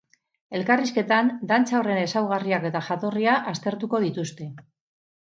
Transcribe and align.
Elkarrizketan, 0.59 1.29
dantza 1.51 1.77
horren 1.81 2.03
ezaugarriak 2.05 2.69
eta 2.73 2.85
jatorria 2.91 3.39
aztertuko 3.55 4.05
dituzte. 4.09 4.53